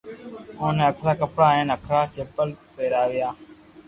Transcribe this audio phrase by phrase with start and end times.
[0.61, 3.29] اوني ھکرا ڪپڙا ھين ھکرا چپل پيراويا